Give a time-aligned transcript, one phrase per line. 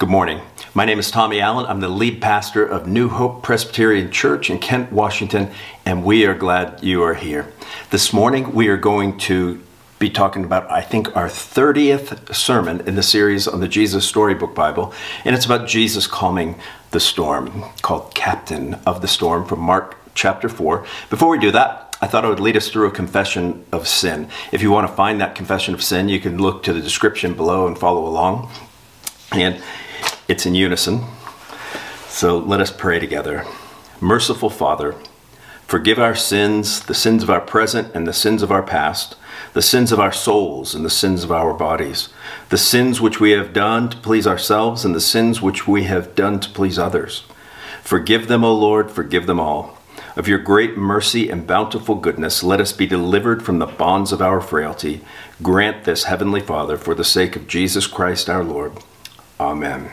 [0.00, 0.40] Good morning.
[0.72, 1.66] My name is Tommy Allen.
[1.66, 5.50] I'm the lead pastor of New Hope Presbyterian Church in Kent, Washington,
[5.84, 7.52] and we are glad you are here.
[7.90, 9.62] This morning we are going to
[9.98, 14.54] be talking about, I think, our 30th sermon in the series on the Jesus Storybook
[14.54, 14.94] Bible,
[15.26, 16.58] and it's about Jesus calming
[16.92, 20.82] the storm, called Captain of the Storm from Mark chapter 4.
[21.10, 24.30] Before we do that, I thought I would lead us through a confession of sin.
[24.50, 27.34] If you want to find that confession of sin, you can look to the description
[27.34, 28.50] below and follow along.
[29.32, 29.62] And
[30.30, 31.02] it's in unison.
[32.06, 33.44] So let us pray together.
[34.00, 34.94] Merciful Father,
[35.66, 39.16] forgive our sins, the sins of our present and the sins of our past,
[39.54, 42.10] the sins of our souls and the sins of our bodies,
[42.48, 46.14] the sins which we have done to please ourselves and the sins which we have
[46.14, 47.24] done to please others.
[47.82, 49.78] Forgive them, O Lord, forgive them all.
[50.14, 54.22] Of your great mercy and bountiful goodness, let us be delivered from the bonds of
[54.22, 55.00] our frailty.
[55.42, 58.78] Grant this, Heavenly Father, for the sake of Jesus Christ our Lord.
[59.40, 59.90] Amen.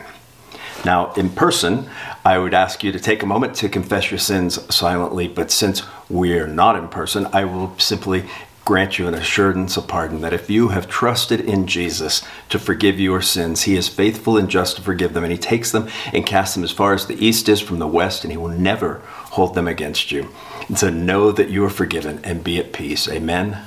[0.84, 1.88] Now, in person,
[2.24, 5.82] I would ask you to take a moment to confess your sins silently, but since
[6.08, 8.24] we're not in person, I will simply
[8.64, 13.00] grant you an assurance of pardon that if you have trusted in Jesus to forgive
[13.00, 16.26] your sins, he is faithful and just to forgive them, and he takes them and
[16.26, 19.00] casts them as far as the east is from the west, and he will never
[19.06, 20.28] hold them against you.
[20.68, 23.08] And so know that you are forgiven and be at peace.
[23.08, 23.58] Amen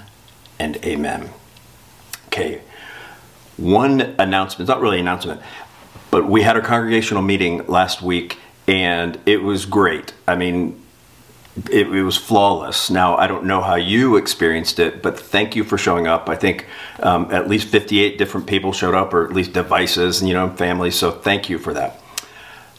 [0.59, 1.31] and amen.
[2.28, 2.62] Okay,
[3.58, 5.42] one announcement, not really an announcement.
[6.12, 10.14] But we had our congregational meeting last week and it was great.
[10.28, 10.81] I mean,
[11.70, 12.90] it, it, was flawless.
[12.90, 16.30] Now, I don't know how you experienced it, but thank you for showing up.
[16.30, 16.68] I think
[17.00, 20.95] um, at least 58 different people showed up, or at least devices, you know, families.
[20.95, 22.02] So thank you for that.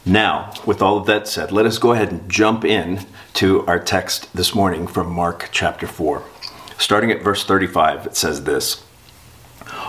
[0.05, 3.79] Now, with all of that said, let us go ahead and jump in to our
[3.79, 6.23] text this morning from Mark chapter 4.
[6.77, 8.83] Starting at verse 35, it says this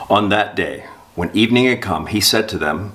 [0.08, 2.94] On that day, when evening had come, he said to them,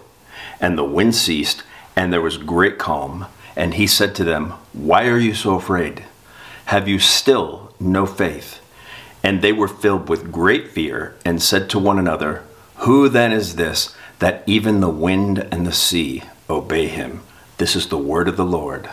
[0.61, 1.63] And the wind ceased,
[1.95, 3.25] and there was great calm.
[3.55, 6.05] And he said to them, Why are you so afraid?
[6.65, 8.61] Have you still no faith?
[9.23, 12.43] And they were filled with great fear, and said to one another,
[12.77, 17.23] Who then is this, that even the wind and the sea obey him?
[17.57, 18.89] This is the word of the Lord.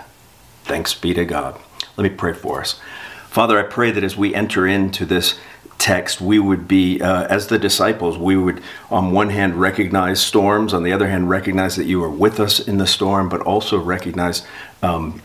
[0.64, 1.58] Thanks be to God.
[1.96, 2.80] Let me pray for us.
[3.28, 5.38] Father, I pray that as we enter into this
[5.78, 10.74] text, we would be, uh, as the disciples, we would, on one hand, recognize storms,
[10.74, 13.78] on the other hand, recognize that you are with us in the storm, but also
[13.78, 14.44] recognize
[14.82, 15.22] um,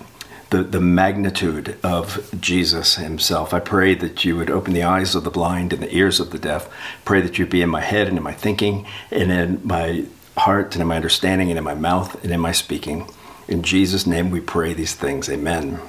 [0.52, 3.54] the, the magnitude of Jesus himself.
[3.54, 6.30] I pray that you would open the eyes of the blind and the ears of
[6.30, 6.70] the deaf.
[7.04, 10.06] Pray that you'd be in my head and in my thinking and in my
[10.38, 13.10] heart and in my understanding and in my mouth and in my speaking.
[13.48, 15.28] In Jesus' name we pray these things.
[15.28, 15.80] Amen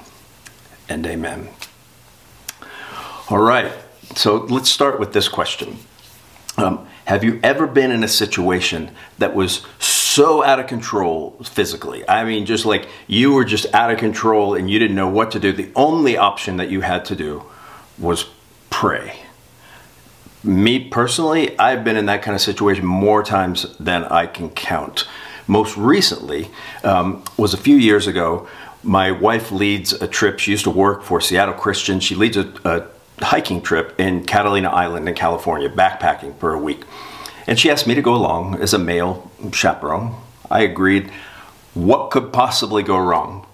[0.89, 1.49] and amen.
[3.29, 3.71] All right.
[4.15, 5.77] So let's start with this question.
[6.57, 12.07] Um, have you ever been in a situation that was so out of control physically?
[12.07, 15.31] I mean, just like you were just out of control and you didn't know what
[15.31, 15.51] to do.
[15.51, 17.43] The only option that you had to do
[17.97, 18.25] was
[18.69, 19.19] pray.
[20.43, 25.07] Me personally, I've been in that kind of situation more times than I can count.
[25.47, 26.49] Most recently
[26.83, 28.47] um, was a few years ago.
[28.83, 30.39] My wife leads a trip.
[30.39, 31.99] She used to work for Seattle Christian.
[31.99, 32.87] She leads a, a
[33.21, 36.83] hiking trip in Catalina Island in California, backpacking for a week.
[37.47, 40.15] And she asked me to go along as a male chaperone.
[40.49, 41.11] I agreed.
[41.73, 43.45] What could possibly go wrong?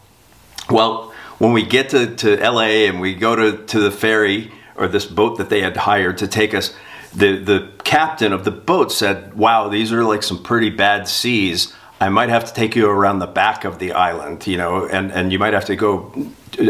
[0.70, 4.88] Well, when we get to, to LA and we go to, to the ferry or
[4.88, 6.74] this boat that they had hired to take us,
[7.14, 11.74] the, the captain of the boat said, Wow, these are like some pretty bad seas.
[12.00, 15.12] I might have to take you around the back of the island, you know, and,
[15.12, 16.14] and you might have to go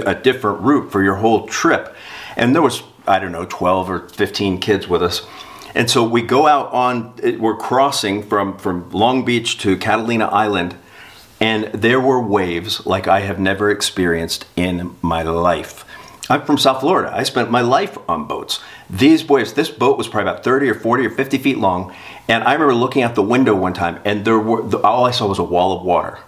[0.06, 1.96] a different route for your whole trip.
[2.36, 5.26] And there was, I don't know, 12 or 15 kids with us.
[5.74, 10.76] And so we go out on, we're crossing from, from Long Beach to Catalina Island,
[11.40, 15.86] and there were waves like I have never experienced in my life.
[16.30, 17.12] I'm from South Florida.
[17.14, 18.62] I spent my life on boats.
[18.90, 21.94] These boys, this boat was probably about 30 or 40 or 50 feet long,
[22.28, 25.28] and I remember looking out the window one time, and there were all I saw
[25.28, 26.20] was a wall of water.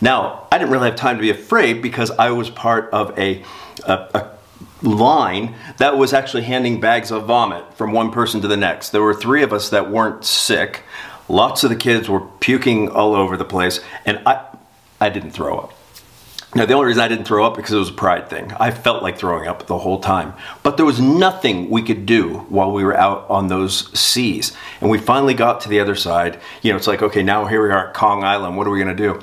[0.00, 3.42] Now, I didn't really have time to be afraid because I was part of a,
[3.84, 4.35] a, a
[4.82, 8.90] line that was actually handing bags of vomit from one person to the next.
[8.90, 10.82] There were three of us that weren't sick.
[11.28, 14.44] Lots of the kids were puking all over the place, and I,
[15.00, 15.72] I didn't throw up.
[16.54, 18.50] Now, the only reason I didn't throw up because it was a pride thing.
[18.58, 20.32] I felt like throwing up the whole time.
[20.62, 24.56] But there was nothing we could do while we were out on those seas.
[24.80, 26.40] And we finally got to the other side.
[26.62, 28.56] You know, it's like, okay, now here we are at Kong Island.
[28.56, 29.22] What are we going to do?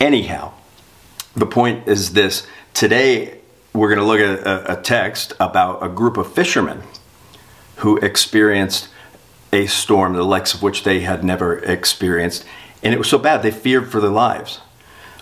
[0.00, 0.54] Anyhow,
[1.34, 3.37] the point is this today
[3.72, 6.82] we're going to look at a, a text about a group of fishermen
[7.76, 8.88] who experienced
[9.52, 12.44] a storm, the likes of which they had never experienced.
[12.82, 14.60] And it was so bad they feared for their lives.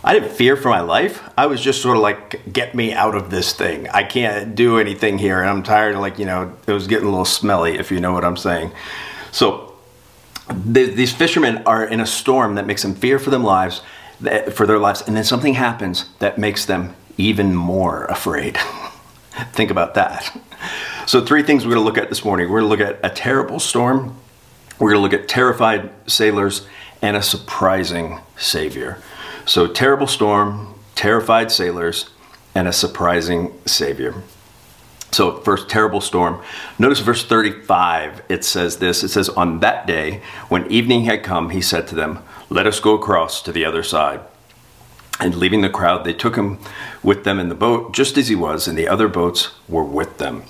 [0.03, 1.23] I didn't fear for my life.
[1.37, 3.89] I was just sort of like, get me out of this thing.
[3.89, 5.41] I can't do anything here.
[5.41, 7.99] And I'm tired of like, you know, it was getting a little smelly, if you
[7.99, 8.71] know what I'm saying.
[9.33, 9.75] So
[10.73, 13.83] th- these fishermen are in a storm that makes them fear for them lives,
[14.53, 15.03] for their lives.
[15.03, 18.59] And then something happens that makes them even more afraid.
[19.53, 20.39] Think about that.
[21.07, 22.49] So three things we're going to look at this morning.
[22.49, 24.17] We're going to look at a terrible storm.
[24.79, 26.67] We're going to look at terrified sailors
[27.03, 28.99] and a surprising savior.
[29.47, 32.11] So, terrible storm, terrified sailors,
[32.53, 34.15] and a surprising Savior.
[35.13, 36.43] So, first, terrible storm.
[36.81, 41.51] Notice verse 35, it says this it says, On that day, when evening had come,
[41.51, 42.19] he said to them,
[42.51, 44.21] Let us go across to the other side.
[45.19, 46.59] And leaving the crowd, they took him
[47.03, 50.19] with them in the boat, just as he was, and the other boats were with
[50.19, 50.45] them.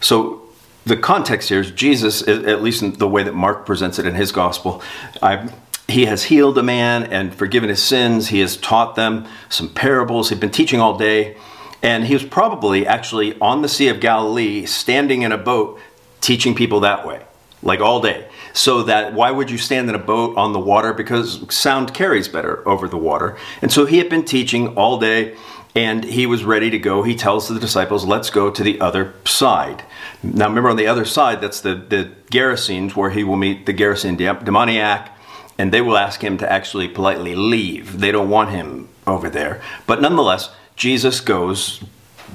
[0.00, 0.42] So,
[0.84, 4.16] the context here is Jesus, at least in the way that Mark presents it in
[4.16, 4.82] his gospel.
[5.22, 5.48] I
[5.88, 8.28] he has healed a man and forgiven his sins.
[8.28, 10.30] He has taught them some parables.
[10.30, 11.36] He'd been teaching all day.
[11.82, 15.80] And he was probably actually on the Sea of Galilee, standing in a boat,
[16.20, 17.22] teaching people that way,
[17.62, 18.28] like all day.
[18.52, 20.92] So that why would you stand in a boat on the water?
[20.92, 23.36] Because sound carries better over the water.
[23.60, 25.36] And so he had been teaching all day
[25.74, 27.02] and he was ready to go.
[27.02, 29.84] He tells the disciples, let's go to the other side.
[30.22, 33.72] Now remember on the other side, that's the, the Gerasenes where he will meet the
[33.72, 35.16] Gerasene demoniac
[35.58, 38.00] and they will ask him to actually politely leave.
[38.00, 39.62] They don't want him over there.
[39.86, 41.82] But nonetheless, Jesus goes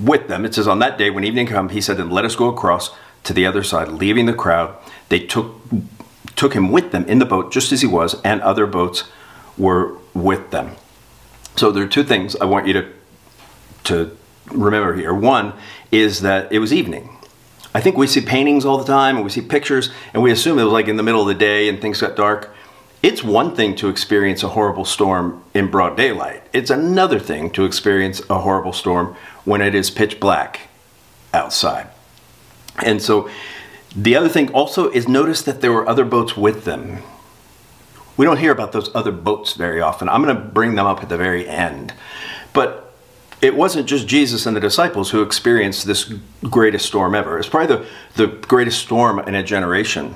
[0.02, 0.46] with them.
[0.46, 2.92] It says, On that day, when evening came, he said Let us go across
[3.24, 3.90] to the other side.
[3.90, 4.76] Leaving the crowd,
[5.10, 5.60] they took,
[6.38, 9.04] took him with them in the boat, just as he was, and other boats
[9.58, 10.76] were with them.
[11.58, 12.94] So there are two things I want you to,
[13.86, 14.18] to
[14.52, 15.14] remember here.
[15.14, 15.54] One
[15.92, 17.10] is that it was evening.
[17.74, 20.58] I think we see paintings all the time and we see pictures and we assume
[20.60, 22.54] it was like in the middle of the day and things got dark.
[23.04, 26.44] It's one thing to experience a horrible storm in broad daylight.
[26.54, 30.62] It's another thing to experience a horrible storm when it is pitch black
[31.34, 31.88] outside.
[32.84, 33.30] And so
[33.96, 37.00] the other thing also is notice that there were other boats with them.
[38.16, 40.10] We don't hear about those other boats very often.
[40.10, 41.94] I'm going to bring them up at the very end.
[42.54, 42.94] But
[43.42, 46.12] it wasn't just Jesus and the disciples who experienced this
[46.44, 47.38] greatest storm ever.
[47.38, 47.86] It's probably the,
[48.16, 50.16] the greatest storm in a generation.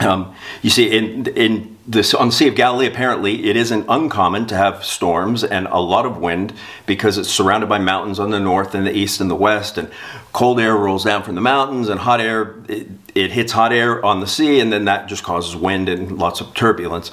[0.00, 4.46] Um, you see, in, in this, on the Sea of Galilee, apparently it isn't uncommon
[4.46, 6.52] to have storms and a lot of wind
[6.86, 9.90] because it's surrounded by mountains on the north and the east and the west, and
[10.32, 14.04] cold air rolls down from the mountains, and hot air it, it hits hot air
[14.04, 17.10] on the sea, and then that just causes wind and lots of turbulence.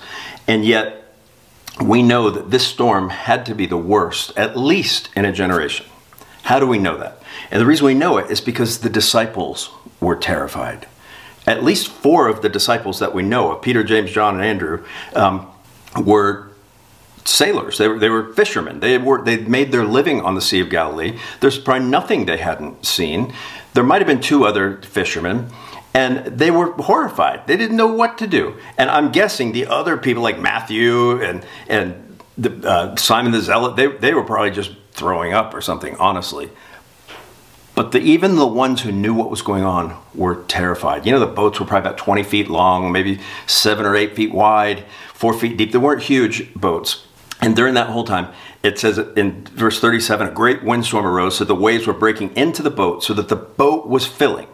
[0.47, 1.03] And yet,
[1.81, 5.85] we know that this storm had to be the worst, at least in a generation.
[6.43, 7.21] How do we know that?
[7.51, 9.69] And the reason we know it is because the disciples
[9.99, 10.87] were terrified
[11.49, 14.85] at least four of the disciples that we know of, Peter, James, John, and Andrew,
[15.15, 15.47] um,
[15.97, 16.49] were
[17.25, 17.79] sailors.
[17.79, 18.79] They were, they were fishermen.
[18.79, 21.17] They were they made their living on the Sea of Galilee.
[21.39, 23.33] There's probably nothing they hadn't seen.
[23.73, 25.49] There might have been two other fishermen,
[25.93, 27.47] and they were horrified.
[27.47, 28.55] They didn't know what to do.
[28.77, 33.75] And I'm guessing the other people like Matthew and and the, uh, Simon the Zealot,
[33.75, 35.95] they they were probably just throwing up or something.
[35.97, 36.51] Honestly,
[37.79, 41.05] but the, even the ones who knew what was going on were terrified.
[41.05, 44.33] You know, the boats were probably about 20 feet long, maybe seven or eight feet
[44.33, 44.83] wide,
[45.13, 45.71] four feet deep.
[45.71, 47.07] They weren't huge boats.
[47.39, 48.33] And during that whole time,
[48.63, 52.61] it says in verse 37 a great windstorm arose, so the waves were breaking into
[52.61, 54.49] the boat, so that the boat was filling.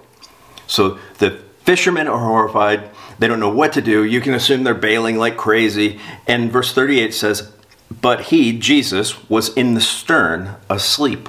[0.67, 1.31] So the
[1.63, 2.91] fishermen are horrified.
[3.17, 4.03] They don't know what to do.
[4.03, 5.99] You can assume they're bailing like crazy.
[6.27, 7.51] And verse 38 says,
[7.89, 11.27] But he, Jesus, was in the stern, asleep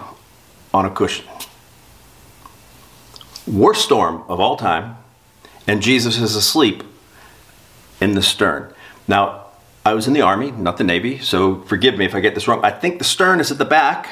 [0.75, 1.25] on a cushion
[3.47, 4.97] worst storm of all time,
[5.67, 6.83] and Jesus is asleep
[8.01, 8.73] in the stern.
[9.09, 9.47] Now,
[9.85, 12.49] I was in the Army, not the Navy, so forgive me if I get this
[12.49, 12.65] wrong.
[12.65, 14.09] I think the stern is at the back,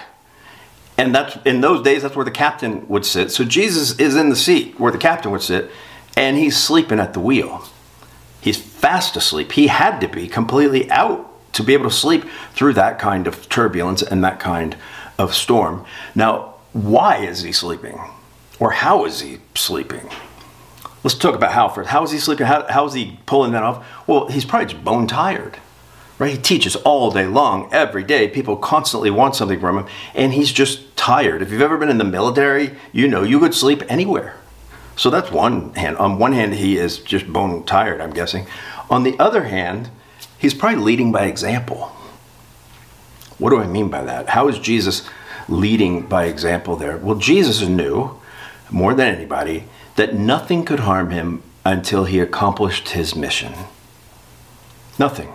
[0.96, 3.32] and that's in those days that's where the captain would sit.
[3.32, 5.70] So Jesus is in the seat where the captain would sit,
[6.16, 7.64] and he's sleeping at the wheel.
[8.40, 9.52] He's fast asleep.
[9.52, 13.48] He had to be completely out to be able to sleep through that kind of
[13.48, 14.76] turbulence and that kind
[15.18, 15.84] of storm.
[16.14, 17.98] Now, why is he sleeping?
[18.58, 20.08] Or how is he sleeping?
[21.02, 21.86] Let's talk about Halford.
[21.86, 22.46] How is he sleeping?
[22.46, 23.86] How, how is he pulling that off?
[24.06, 25.58] Well, he's probably just bone tired,
[26.18, 26.30] right?
[26.30, 28.28] He teaches all day long, every day.
[28.28, 31.42] People constantly want something from him, and he's just tired.
[31.42, 34.36] If you've ever been in the military, you know you could sleep anywhere.
[34.96, 35.96] So that's one hand.
[35.98, 38.46] On one hand, he is just bone tired, I'm guessing.
[38.88, 39.90] On the other hand,
[40.38, 41.92] he's probably leading by example.
[43.38, 44.30] What do I mean by that?
[44.30, 45.06] How is Jesus
[45.48, 46.96] leading by example there?
[46.96, 48.18] Well, Jesus knew
[48.70, 49.64] more than anybody
[49.96, 53.52] that nothing could harm him until he accomplished his mission.
[54.98, 55.32] Nothing.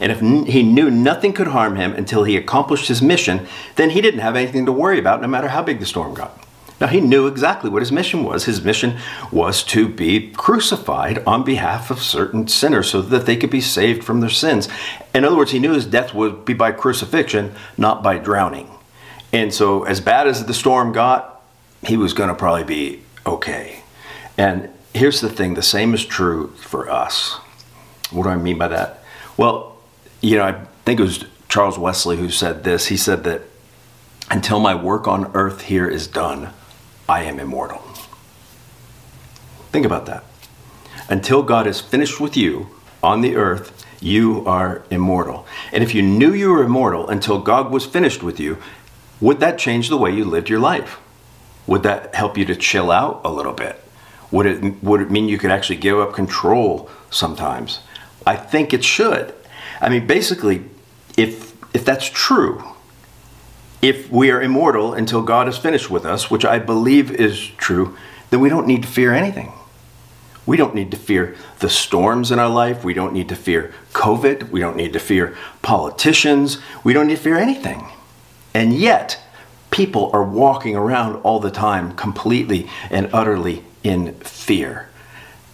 [0.00, 3.46] And if he knew nothing could harm him until he accomplished his mission,
[3.76, 6.44] then he didn't have anything to worry about no matter how big the storm got.
[6.80, 8.44] Now, he knew exactly what his mission was.
[8.44, 8.98] His mission
[9.30, 14.02] was to be crucified on behalf of certain sinners so that they could be saved
[14.02, 14.68] from their sins.
[15.14, 18.68] In other words, he knew his death would be by crucifixion, not by drowning.
[19.32, 21.33] And so, as bad as the storm got,
[21.86, 23.80] he was going to probably be okay.
[24.36, 27.34] And here's the thing the same is true for us.
[28.10, 29.02] What do I mean by that?
[29.36, 29.76] Well,
[30.20, 32.86] you know, I think it was Charles Wesley who said this.
[32.86, 33.42] He said that
[34.30, 36.50] until my work on earth here is done,
[37.08, 37.82] I am immortal.
[39.70, 40.24] Think about that.
[41.08, 42.68] Until God is finished with you
[43.02, 45.46] on the earth, you are immortal.
[45.72, 48.58] And if you knew you were immortal until God was finished with you,
[49.20, 50.98] would that change the way you lived your life?
[51.66, 53.80] Would that help you to chill out a little bit?
[54.30, 57.80] Would it, would it mean you could actually give up control sometimes?
[58.26, 59.34] I think it should.
[59.80, 60.64] I mean, basically,
[61.16, 62.62] if, if that's true,
[63.80, 67.96] if we are immortal until God is finished with us, which I believe is true,
[68.30, 69.52] then we don't need to fear anything.
[70.46, 72.84] We don't need to fear the storms in our life.
[72.84, 74.50] We don't need to fear COVID.
[74.50, 76.58] We don't need to fear politicians.
[76.82, 77.86] We don't need to fear anything.
[78.52, 79.20] And yet,
[79.74, 84.88] people are walking around all the time completely and utterly in fear.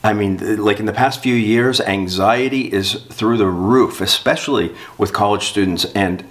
[0.04, 5.14] I mean, like in the past few years, anxiety is through the roof, especially with
[5.14, 6.22] college students and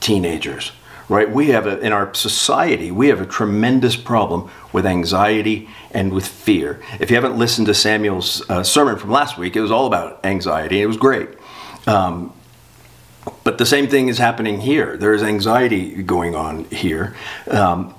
[0.00, 0.72] teenagers,
[1.10, 1.30] right?
[1.30, 6.26] We have a, in our society, we have a tremendous problem with anxiety and with
[6.26, 6.80] fear.
[6.98, 10.24] If you haven't listened to Samuel's uh, sermon from last week, it was all about
[10.24, 10.80] anxiety.
[10.80, 11.28] It was great.
[11.86, 12.32] Um,
[13.42, 14.96] but the same thing is happening here.
[14.96, 17.14] There is anxiety going on here.
[17.50, 17.94] Um,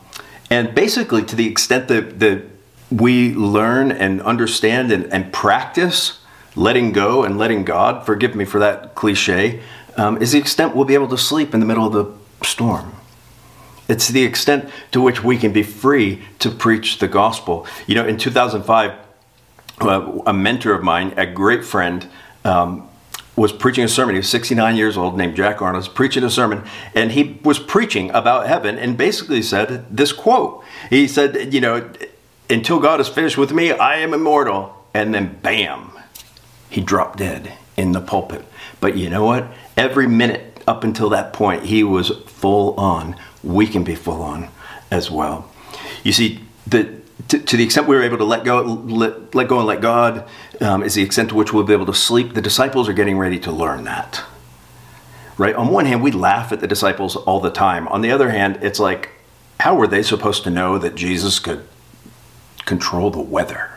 [0.50, 2.44] and basically, to the extent that, that
[2.92, 6.20] we learn and understand and, and, practice
[6.56, 9.62] letting go and letting God, forgive me for that cliche,
[9.98, 12.94] um, is the extent we'll be able to sleep in the middle of the storm.
[13.88, 17.68] It's the extent to which we can be free to preach the gospel.
[17.88, 18.94] You know, in 2005,
[19.82, 22.08] uh, a mentor of mine, a great friend,
[22.44, 22.88] um,
[23.36, 24.16] was preaching a sermon.
[24.16, 26.64] He was 69 years old, named Jack Arnold, was preaching a sermon,
[26.94, 30.64] and he was preaching about heaven and basically said this quote.
[30.90, 31.90] He said, You know,
[32.50, 34.86] until God is finished with me, I am immortal.
[34.94, 35.92] And then, bam,
[36.70, 38.46] he dropped dead in the pulpit.
[38.80, 39.48] But you know what?
[39.76, 43.18] Every minute up until that point, he was full on.
[43.44, 44.50] We can be full on
[44.90, 45.52] as well.
[46.04, 49.48] You see, the to, to, the extent we were able to let go, let, let
[49.48, 50.28] go and let God,
[50.62, 52.34] um, is the extent to which we'll be able to sleep.
[52.34, 54.24] The disciples are getting ready to learn that.
[55.38, 55.56] Right?
[55.56, 57.88] On one hand, we laugh at the disciples all the time.
[57.88, 59.10] On the other hand, it's like,
[59.60, 61.68] how were they supposed to know that Jesus could
[62.66, 63.72] control the weather?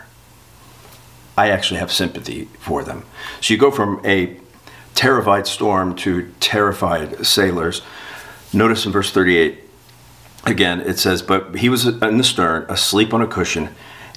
[1.37, 3.05] I actually have sympathy for them.
[3.41, 4.37] So you go from a
[4.93, 7.81] terrified storm to terrified sailors.
[8.53, 9.68] Notice in verse 38
[10.45, 13.69] again, it says, But he was in the stern, asleep on a cushion,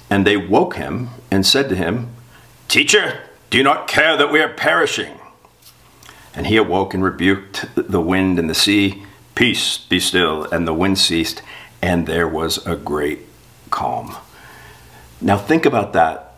[0.09, 2.13] and they woke him and said to him,
[2.67, 5.19] Teacher, do you not care that we are perishing?
[6.33, 9.03] And he awoke and rebuked the wind and the sea.
[9.35, 10.45] Peace, be still.
[10.51, 11.41] And the wind ceased,
[11.81, 13.19] and there was a great
[13.69, 14.15] calm.
[15.21, 16.33] Now think about that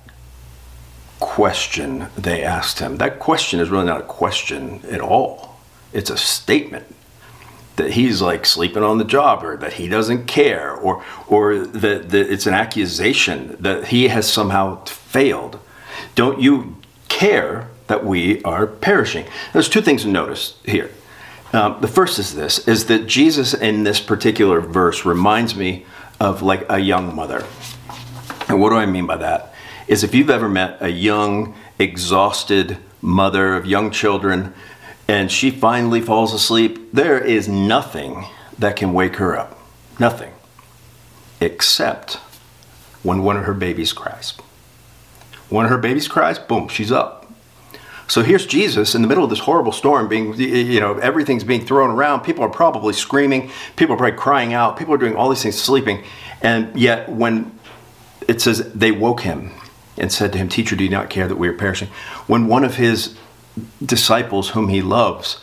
[1.20, 2.98] question they asked him.
[2.98, 5.58] That question is really not a question at all,
[5.94, 6.95] it's a statement
[7.75, 12.10] that he's like sleeping on the job or that he doesn't care or or that,
[12.10, 15.60] that it's an accusation that he has somehow failed.
[16.15, 16.77] Don't you
[17.10, 19.25] care that we are perishing?
[19.53, 20.89] There's two things to notice here.
[21.53, 25.86] Um, the first is this is that jesus in this particular verse reminds me
[26.20, 27.46] of like a young mother.
[28.48, 29.53] And what do i mean by that?
[29.88, 34.53] Is if you've ever met a young exhausted mother of young children
[35.07, 38.25] and she finally falls asleep, there is nothing
[38.57, 39.59] that can wake her up.
[40.00, 40.33] Nothing.
[41.39, 42.15] Except
[43.03, 44.33] when one of her babies cries.
[45.50, 47.31] One of her babies cries, boom, she's up.
[48.07, 51.65] So here's Jesus in the middle of this horrible storm, being, you know, everything's being
[51.65, 52.21] thrown around.
[52.21, 53.50] People are probably screaming.
[53.75, 54.77] People are probably crying out.
[54.77, 56.03] People are doing all these things, sleeping.
[56.41, 57.57] And yet, when
[58.27, 59.51] it says they woke him,
[59.97, 61.88] and said to him, Teacher, do you not care that we are perishing?
[62.27, 63.17] When one of his
[63.83, 65.41] disciples, whom he loves,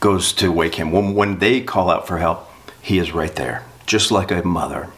[0.00, 2.50] goes to wake him, when, when they call out for help,
[2.80, 4.88] he is right there, just like a mother.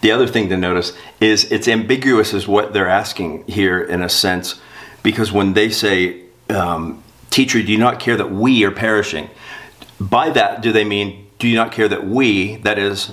[0.00, 4.08] The other thing to notice is it's ambiguous as what they're asking here in a
[4.08, 4.60] sense,
[5.02, 9.30] because when they say, um, Teacher, do you not care that we are perishing?
[9.98, 13.12] By that, do they mean, do you not care that we, that is,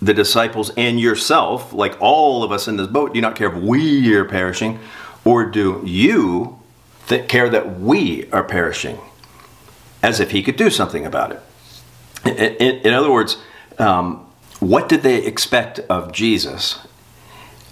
[0.00, 3.48] the disciples and yourself, like all of us in this boat, do you not care
[3.48, 4.78] if we are perishing?
[5.24, 6.57] Or do you
[7.08, 8.98] care that we are perishing?
[10.02, 11.42] As if he could do something about it.
[12.24, 13.38] In, in, in other words,
[13.78, 14.26] um,
[14.60, 16.78] what did they expect of Jesus?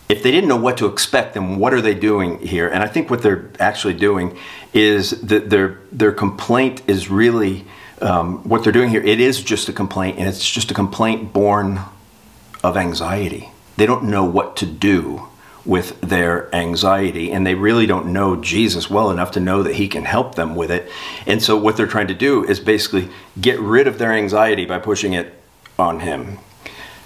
[0.08, 2.68] If they didn't know what to expect, then what are they doing here?
[2.68, 4.38] And I think what they're actually doing
[4.72, 7.64] is that their their complaint is really
[8.00, 9.02] um, what they're doing here.
[9.02, 11.80] It is just a complaint, and it's just a complaint born
[12.62, 13.50] of anxiety.
[13.76, 15.28] They don't know what to do
[15.66, 19.88] with their anxiety, and they really don't know Jesus well enough to know that He
[19.88, 20.90] can help them with it.
[21.26, 23.08] And so, what they're trying to do is basically
[23.40, 25.34] get rid of their anxiety by pushing it
[25.78, 26.38] on Him.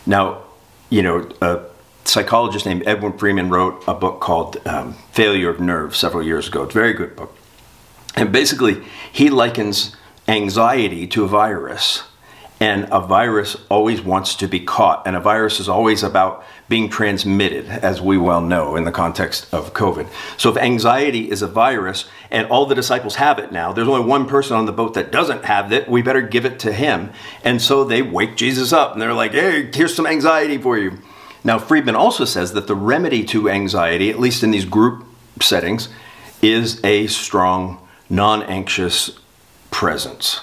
[0.07, 0.43] Now,
[0.91, 1.63] you know, a
[2.05, 6.65] psychologist named Edwin Friedman wrote a book called um, Failure of Nerve several years ago.
[6.65, 7.35] It's a very good book.
[8.17, 9.97] And basically, he likens
[10.29, 12.03] anxiety to a virus.
[12.61, 16.91] And a virus always wants to be caught, and a virus is always about being
[16.91, 20.07] transmitted, as we well know in the context of COVID.
[20.37, 24.07] So, if anxiety is a virus and all the disciples have it now, there's only
[24.07, 27.11] one person on the boat that doesn't have it, we better give it to him.
[27.43, 30.99] And so they wake Jesus up and they're like, hey, here's some anxiety for you.
[31.43, 35.07] Now, Friedman also says that the remedy to anxiety, at least in these group
[35.41, 35.89] settings,
[36.43, 39.19] is a strong, non anxious
[39.71, 40.41] presence.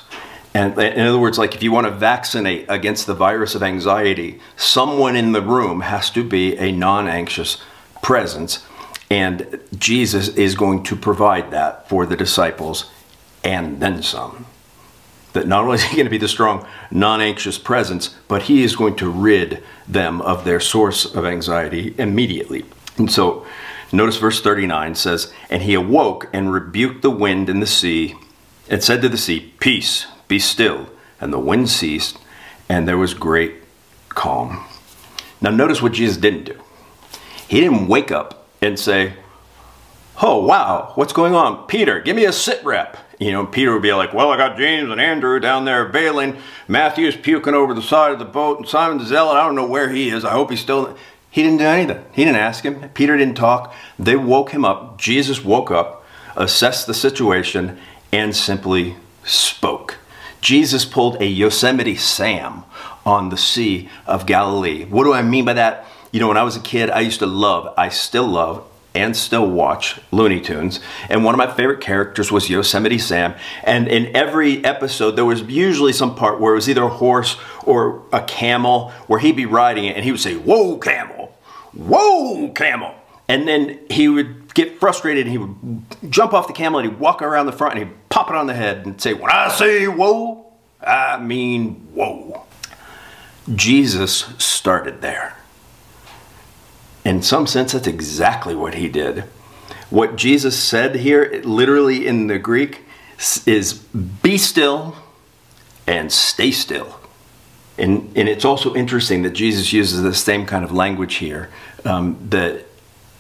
[0.54, 4.40] And in other words, like if you want to vaccinate against the virus of anxiety,
[4.56, 7.62] someone in the room has to be a non anxious
[8.02, 8.66] presence.
[9.10, 12.90] And Jesus is going to provide that for the disciples
[13.44, 14.46] and then some.
[15.34, 18.64] That not only is he going to be the strong, non anxious presence, but he
[18.64, 22.66] is going to rid them of their source of anxiety immediately.
[22.98, 23.46] And so,
[23.92, 28.16] notice verse 39 says, And he awoke and rebuked the wind and the sea,
[28.70, 30.90] and said to the sea, Peace, be still.
[31.20, 32.20] And the wind ceased,
[32.70, 33.56] and there was great
[34.10, 34.66] calm.
[35.42, 36.60] Now, notice what Jesus didn't do.
[37.48, 39.14] He didn't wake up and say,
[40.22, 41.68] Oh, wow, what's going on?
[41.68, 42.98] Peter, give me a sit rep.
[43.20, 46.38] You know, Peter would be like, Well, I got James and Andrew down there bailing.
[46.68, 49.68] Matthew's puking over the side of the boat, and Simon the Zealot, I don't know
[49.68, 50.26] where he is.
[50.26, 50.98] I hope he's still.
[51.30, 52.04] He didn't do anything.
[52.14, 52.90] He didn't ask him.
[52.90, 53.74] Peter didn't talk.
[54.00, 54.98] They woke him up.
[54.98, 56.04] Jesus woke up,
[56.36, 57.78] assessed the situation,
[58.12, 59.98] and simply spoke.
[60.42, 62.64] Jesus pulled a Yosemite Sam
[63.06, 64.86] on the Sea of Galilee.
[64.86, 65.86] What do I mean by that?
[66.12, 68.66] You know, when I was a kid, I used to love, I still love,
[68.98, 70.80] and still watch Looney Tunes.
[71.10, 73.36] And one of my favorite characters was Yosemite Sam.
[73.64, 77.38] And in every episode, there was usually some part where it was either a horse
[77.64, 81.38] or a camel where he'd be riding it and he would say, Whoa, camel!
[81.74, 82.96] Whoa, camel!
[83.28, 87.00] And then he would get frustrated and he would jump off the camel and he'd
[87.00, 89.50] walk around the front and he'd pop it on the head and say, When I
[89.50, 90.46] say whoa,
[90.82, 92.46] I mean whoa.
[93.56, 95.36] Jesus started there.
[97.06, 99.24] In some sense, that's exactly what he did.
[99.90, 102.84] What Jesus said here, literally in the Greek,
[103.46, 104.96] is be still
[105.86, 107.00] and stay still.
[107.78, 111.50] And, and it's also interesting that Jesus uses the same kind of language here
[111.86, 112.67] um, that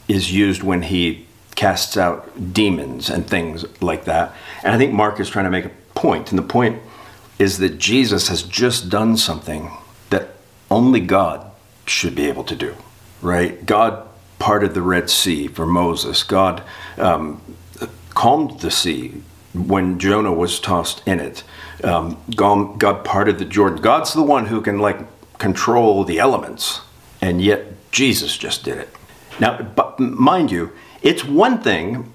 [0.07, 4.33] is used when he casts out demons and things like that.
[4.63, 6.81] And I think Mark is trying to make a point, and the point
[7.39, 9.71] is that Jesus has just done something
[10.09, 10.35] that
[10.71, 11.51] only God
[11.85, 12.75] should be able to do
[13.21, 13.65] right?
[13.65, 14.07] God
[14.39, 16.23] parted the Red Sea for Moses.
[16.23, 16.63] God
[16.97, 17.41] um,
[18.09, 19.21] calmed the sea
[19.53, 21.43] when Jonah was tossed in it.
[21.83, 23.81] Um, God, God parted the Jordan.
[23.81, 24.99] God's the one who can like
[25.37, 26.81] control the elements,
[27.21, 28.89] and yet Jesus just did it.
[29.39, 30.71] Now, but mind you,
[31.01, 32.11] it's one thing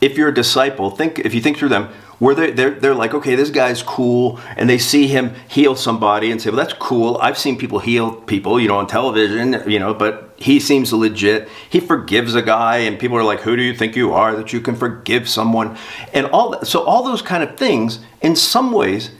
[0.00, 0.90] if you're a disciple.
[0.90, 4.38] Think if you think through them where they're, they're, they're like, okay, this guy's cool,
[4.56, 7.16] and they see him heal somebody and say, well, that's cool.
[7.16, 11.48] I've seen people heal people, you know, on television, you know, but he seems legit.
[11.70, 14.52] He forgives a guy, and people are like, who do you think you are that
[14.52, 15.78] you can forgive someone?
[16.12, 16.66] And all that.
[16.66, 19.12] So, all those kind of things, in some ways,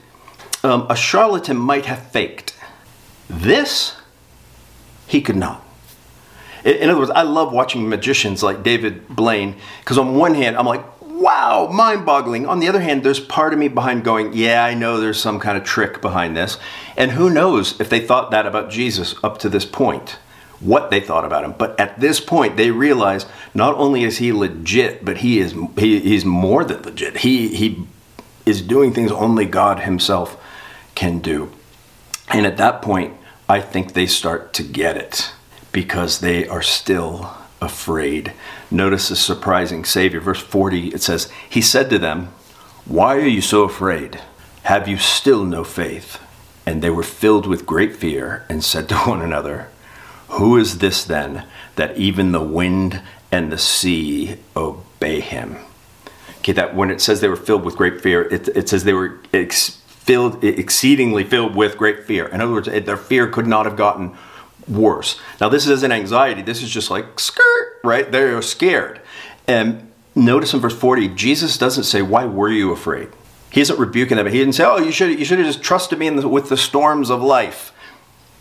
[0.63, 2.55] um, a charlatan might have faked.
[3.31, 3.97] This,
[5.07, 5.65] he could not.
[6.64, 10.66] In other words, I love watching magicians like David Blaine because on one hand, I'm
[10.66, 12.46] like, wow, mind boggling.
[12.46, 15.38] On the other hand, there's part of me behind going, yeah, I know there's some
[15.40, 16.59] kind of trick behind this.
[16.96, 20.18] And who knows if they thought that about Jesus up to this point.
[20.61, 21.55] what they thought about him.
[21.57, 26.01] But at this point, they realize not only is he legit, but he is he,
[26.01, 27.18] he's more than legit.
[27.18, 27.87] He he
[28.46, 30.37] is doing things only God Himself
[30.94, 31.51] can do.
[32.29, 33.14] And at that point,
[33.49, 35.33] I think they start to get it
[35.73, 38.33] because they are still afraid.
[38.71, 40.21] Notice the surprising Savior.
[40.21, 42.33] Verse 40, it says, He said to them,
[42.85, 44.21] Why are you so afraid?
[44.65, 46.21] Have you still no faith?
[46.67, 49.69] And they were filled with great fear and said to one another,
[50.29, 53.03] Who is this then that even the wind
[53.33, 55.57] and the sea obey him?
[56.39, 58.95] Okay, that when it says they were filled with great fear, it, it says they
[58.95, 62.27] were ex- filled, exceedingly filled with great fear.
[62.29, 64.17] In other words, their fear could not have gotten
[64.71, 65.21] worse.
[65.41, 66.43] Now, this isn't anxiety.
[66.43, 68.11] This is just like skirt, right?
[68.11, 69.01] They're scared.
[69.47, 73.09] And notice in verse 40, Jesus doesn't say, Why were you afraid?
[73.51, 74.27] He isn't rebuking them.
[74.27, 76.57] He didn't say, "Oh, you should you should have just trusted me the, with the
[76.57, 77.73] storms of life."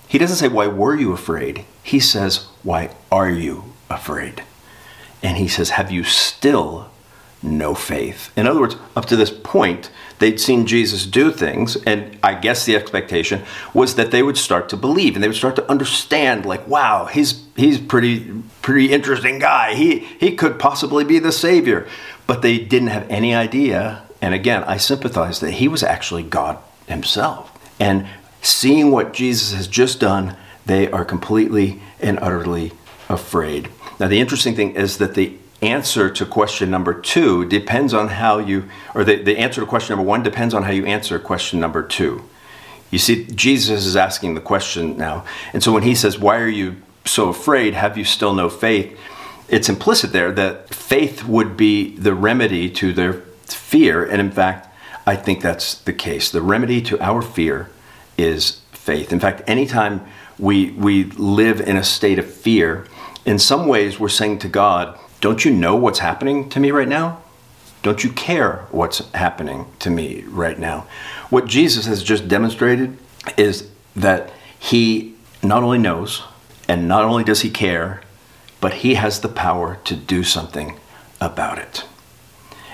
[0.08, 4.44] He doesn't say, "Why were you afraid?" He says, "Why are you afraid?"
[5.24, 6.92] And he says, "Have you still
[7.42, 12.18] no faith?" In other words, up to this point, they'd seen Jesus do things, and
[12.24, 13.42] I guess the expectation
[13.74, 17.06] was that they would start to believe and they would start to understand, like, "Wow,
[17.06, 19.76] he's he's pretty pretty interesting guy.
[19.76, 21.88] He he could possibly be the savior."
[22.28, 26.58] But they didn't have any idea and again, I sympathize that he was actually God
[26.88, 27.52] himself.
[27.80, 28.08] And
[28.42, 32.74] seeing what Jesus has just done, they are completely and utterly
[33.08, 33.70] afraid.
[34.00, 38.40] Now, the interesting thing is that the answer to question number two depends on how
[38.40, 41.60] you, or the, the answer to question number one depends on how you answer question
[41.60, 42.24] number two.
[42.92, 45.26] You see, Jesus is asking the question now.
[45.54, 47.74] And so when he says, Why are you so afraid?
[47.74, 48.98] Have you still no faith?
[49.48, 53.14] It's implicit there that faith would be the remedy to their
[53.46, 54.04] fear.
[54.04, 54.68] And in fact,
[55.06, 56.32] I think that's the case.
[56.32, 57.70] The remedy to our fear
[58.18, 59.12] is faith.
[59.12, 60.06] In fact, anytime
[60.38, 62.86] we, we live in a state of fear,
[63.26, 66.88] in some ways we're saying to God, Don't you know what's happening to me right
[66.88, 67.22] now?
[67.82, 70.88] Don't you care what's happening to me right now?
[71.30, 72.98] What Jesus has just demonstrated
[73.38, 76.24] is that he not only knows
[76.68, 78.02] and not only does he care,
[78.62, 80.78] but he has the power to do something
[81.22, 81.86] about it.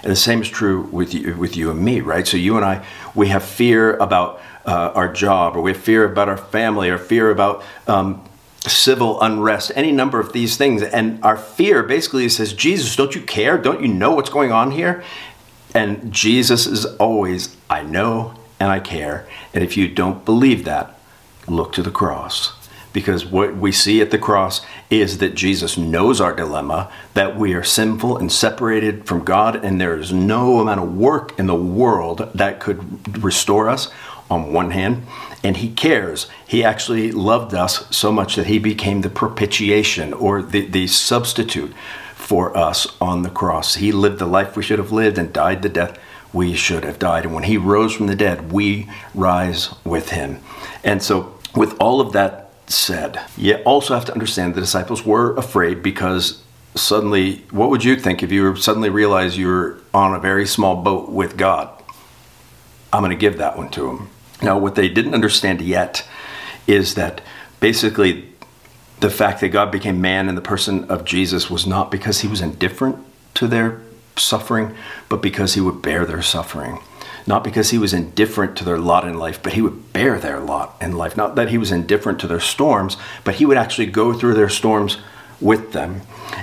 [0.01, 2.27] And the same is true with you, with you and me, right?
[2.27, 6.05] So you and I, we have fear about uh, our job, or we have fear
[6.05, 8.23] about our family, or fear about um,
[8.69, 10.81] civil unrest, any number of these things.
[10.81, 13.57] And our fear basically says, Jesus, don't you care?
[13.57, 15.03] Don't you know what's going on here?
[15.73, 19.27] And Jesus is always, I know and I care.
[19.53, 20.97] And if you don't believe that,
[21.47, 22.53] look to the cross
[22.95, 27.53] because what we see at the cross is that Jesus knows our dilemma, that we
[27.53, 31.53] are sinful and separated from God, and there is no amount of work in the
[31.53, 33.91] world that could restore us
[34.31, 35.03] on one hand,
[35.45, 36.27] and He cares.
[36.47, 41.73] He actually loved us so much that He became the propitiation or the, the substitute
[42.15, 43.75] for us on the cross.
[43.75, 45.99] He lived the life we should have lived and died the death
[46.33, 47.25] we should have died.
[47.25, 50.39] And when He rose from the dead, we rise with Him.
[50.83, 53.21] And so, with all of that said.
[53.37, 56.41] You also have to understand the disciples were afraid because
[56.73, 60.81] suddenly, what would you think if you suddenly realized you were on a very small
[60.81, 61.69] boat with God?
[62.91, 64.09] I'm going to give that one to them.
[64.41, 66.07] Now, what they didn't understand yet
[66.67, 67.21] is that
[67.59, 68.29] basically
[68.99, 72.27] the fact that God became man in the person of Jesus was not because he
[72.27, 72.97] was indifferent
[73.35, 73.81] to their
[74.17, 74.75] suffering,
[75.09, 76.79] but because he would bear their suffering
[77.27, 80.39] not because he was indifferent to their lot in life, but he would bear their
[80.39, 81.17] lot in life.
[81.17, 84.49] Not that he was indifferent to their storms, but he would actually go through their
[84.49, 84.97] storms
[85.41, 86.01] with them.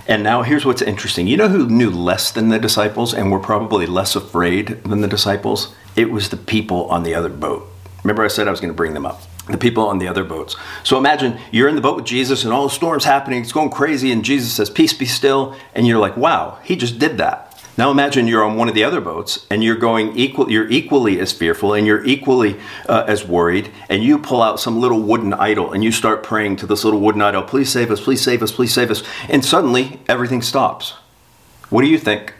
[0.09, 1.27] And now here's what's interesting.
[1.27, 5.09] You know who knew less than the disciples and were probably less afraid than the
[5.09, 5.75] disciples?
[5.95, 7.72] It was the people on the other boat.
[8.03, 9.23] Remember, I said I was going to bring them up.
[9.49, 10.57] The people on the other boats.
[10.85, 13.71] So imagine you're in the boat with Jesus and all the storms happening, it's going
[13.71, 15.57] crazy, and Jesus says, Peace be still.
[15.75, 17.53] And you're like, Wow, he just did that.
[17.79, 20.51] Now imagine you're on one of the other boats and you're going equal.
[20.51, 23.71] You're equally as fearful and you're equally uh, as worried.
[23.89, 27.01] And you pull out some little wooden idol and you start praying to this little
[27.01, 28.01] wooden idol, "Please save us!
[28.01, 28.53] Please save us!
[28.53, 30.95] Please save us!" And suddenly everything stops.
[31.71, 32.35] What do you think?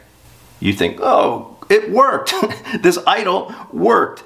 [0.59, 2.31] You think, "Oh, it worked!
[2.83, 4.23] this idol worked."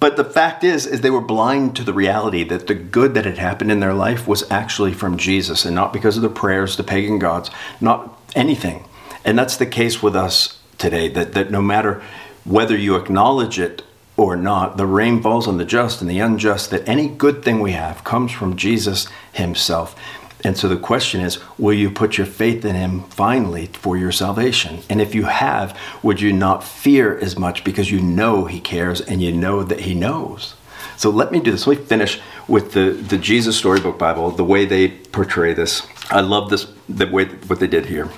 [0.00, 3.26] But the fact is, is they were blind to the reality that the good that
[3.26, 6.74] had happened in their life was actually from Jesus and not because of the prayers
[6.76, 7.50] to pagan gods,
[7.82, 8.84] not anything.
[9.26, 12.02] And that's the case with us today, that, that no matter
[12.44, 13.82] whether you acknowledge it
[14.16, 17.60] or not, the rain falls on the just and the unjust, that any good thing
[17.60, 19.94] we have comes from Jesus himself.
[20.42, 24.12] And so the question is, will you put your faith in him finally for your
[24.12, 24.80] salvation?
[24.88, 29.00] And if you have, would you not fear as much because you know he cares
[29.00, 30.54] and you know that he knows?
[30.96, 31.66] So let me do this.
[31.66, 35.86] Let me finish with the, the Jesus Storybook Bible, the way they portray this.
[36.10, 38.10] I love this, the way what they did here.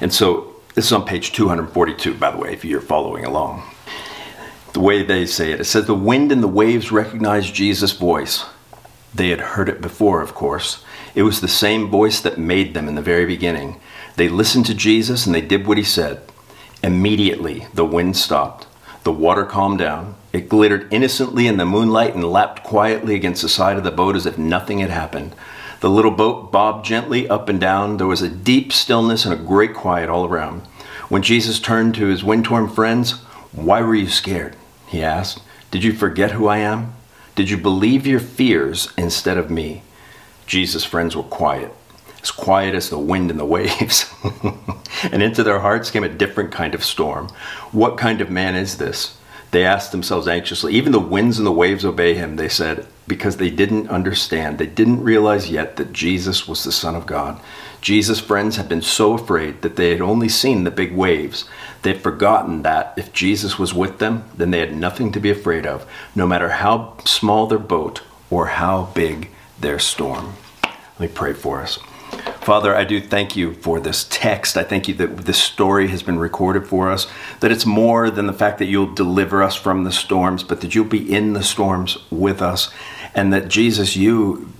[0.00, 3.62] And so this is on page 242, by the way, if you're following along.
[4.72, 8.44] The way they say it, it says, The wind and the waves recognized Jesus' voice.
[9.12, 10.84] They had heard it before, of course.
[11.14, 13.80] It was the same voice that made them in the very beginning.
[14.16, 16.20] They listened to Jesus and they did what he said.
[16.82, 18.66] Immediately, the wind stopped.
[19.04, 20.14] The water calmed down.
[20.32, 24.14] It glittered innocently in the moonlight and lapped quietly against the side of the boat
[24.14, 25.34] as if nothing had happened.
[25.80, 27.96] The little boat bobbed gently up and down.
[27.96, 30.60] There was a deep stillness and a great quiet all around.
[31.08, 33.12] When Jesus turned to his wind torn friends,
[33.52, 34.56] Why were you scared?
[34.86, 35.40] he asked.
[35.70, 36.94] Did you forget who I am?
[37.34, 39.82] Did you believe your fears instead of me?
[40.50, 41.72] Jesus' friends were quiet,
[42.20, 44.12] as quiet as the wind and the waves.
[45.12, 47.28] and into their hearts came a different kind of storm.
[47.70, 49.16] What kind of man is this?
[49.52, 50.74] They asked themselves anxiously.
[50.74, 54.58] Even the winds and the waves obey him, they said, because they didn't understand.
[54.58, 57.40] They didn't realize yet that Jesus was the Son of God.
[57.80, 61.44] Jesus' friends had been so afraid that they had only seen the big waves.
[61.82, 65.30] They had forgotten that if Jesus was with them, then they had nothing to be
[65.30, 69.30] afraid of, no matter how small their boat or how big
[69.60, 70.34] their storm.
[70.62, 71.78] Let me pray for us.
[72.40, 74.56] Father, I do thank you for this text.
[74.56, 77.06] I thank you that this story has been recorded for us,
[77.40, 80.74] that it's more than the fact that you'll deliver us from the storms, but that
[80.74, 82.72] you'll be in the storms with us,
[83.14, 84.52] and that Jesus, you,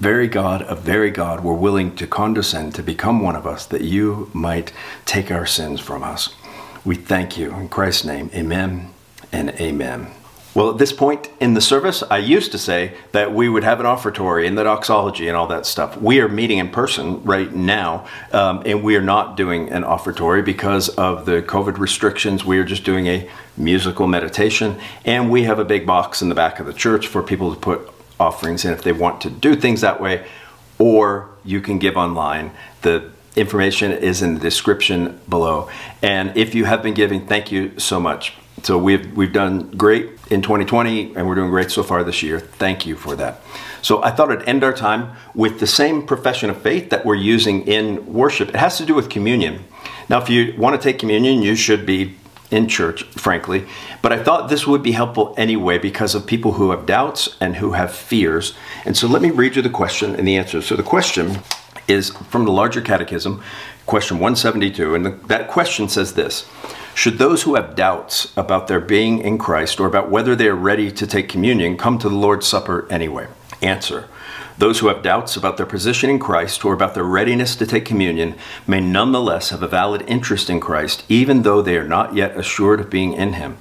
[0.00, 3.82] very God of very God, were willing to condescend to become one of us, that
[3.82, 4.72] you might
[5.06, 6.34] take our sins from us.
[6.84, 7.52] We thank you.
[7.54, 8.90] In Christ's name, amen
[9.32, 10.08] and amen.
[10.58, 13.78] Well, at this point in the service, I used to say that we would have
[13.78, 15.96] an offertory and the doxology and all that stuff.
[15.98, 20.42] We are meeting in person right now, um, and we are not doing an offertory
[20.42, 22.44] because of the COVID restrictions.
[22.44, 26.34] We are just doing a musical meditation, and we have a big box in the
[26.34, 29.54] back of the church for people to put offerings in if they want to do
[29.54, 30.26] things that way,
[30.76, 32.50] or you can give online.
[32.82, 35.70] The information is in the description below.
[36.02, 38.34] And if you have been giving, thank you so much.
[38.62, 42.40] So we've we've done great in 2020 and we're doing great so far this year.
[42.40, 43.40] Thank you for that.
[43.82, 47.14] So I thought I'd end our time with the same profession of faith that we're
[47.14, 48.48] using in worship.
[48.48, 49.64] It has to do with communion.
[50.08, 52.16] Now if you want to take communion, you should be
[52.50, 53.66] in church, frankly.
[54.02, 57.56] But I thought this would be helpful anyway because of people who have doubts and
[57.56, 58.54] who have fears.
[58.84, 60.62] And so let me read you the question and the answer.
[60.62, 61.40] So the question
[61.86, 63.42] is from the larger catechism,
[63.86, 64.94] question 172.
[64.94, 66.46] And the, that question says this
[66.98, 70.56] should those who have doubts about their being in Christ or about whether they are
[70.56, 73.28] ready to take communion come to the Lord's Supper anyway?
[73.62, 74.08] Answer.
[74.58, 77.84] Those who have doubts about their position in Christ or about their readiness to take
[77.84, 78.34] communion
[78.66, 82.80] may nonetheless have a valid interest in Christ, even though they are not yet assured
[82.80, 83.58] of being in Him.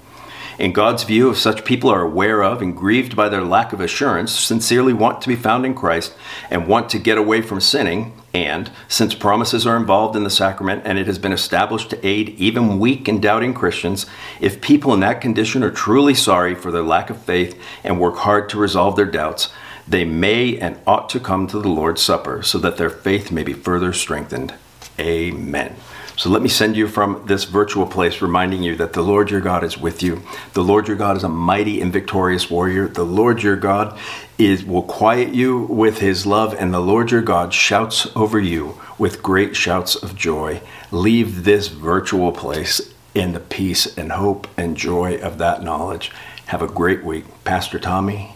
[0.59, 3.79] In God's view, if such people are aware of and grieved by their lack of
[3.79, 6.15] assurance, sincerely want to be found in Christ,
[6.49, 10.83] and want to get away from sinning, and since promises are involved in the sacrament
[10.85, 14.07] and it has been established to aid even weak and doubting Christians,
[14.39, 18.17] if people in that condition are truly sorry for their lack of faith and work
[18.17, 19.51] hard to resolve their doubts,
[19.87, 23.43] they may and ought to come to the Lord's Supper so that their faith may
[23.43, 24.53] be further strengthened.
[24.99, 25.75] Amen.
[26.17, 29.39] So let me send you from this virtual place, reminding you that the Lord your
[29.39, 30.23] God is with you.
[30.53, 32.87] The Lord your God is a mighty and victorious warrior.
[32.87, 33.95] The Lord your God
[34.39, 38.79] is will quiet you with his love, and the Lord your God shouts over you
[38.97, 40.59] with great shouts of joy.
[40.89, 42.81] Leave this virtual place
[43.13, 46.11] in the peace and hope and joy of that knowledge.
[46.47, 47.25] Have a great week.
[47.43, 48.33] Pastor Tommy,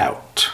[0.00, 0.50] out.